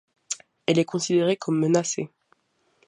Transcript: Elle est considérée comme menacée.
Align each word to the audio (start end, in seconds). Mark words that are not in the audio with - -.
Elle 0.65 0.79
est 0.79 0.85
considérée 0.85 1.37
comme 1.37 1.59
menacée. 1.59 2.09